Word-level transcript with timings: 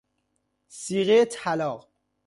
صیغه 0.67 1.25
طلاق 1.25 1.87